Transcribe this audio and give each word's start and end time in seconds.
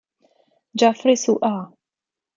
Geoffrey 0.73 1.13
Su'a 1.15 1.53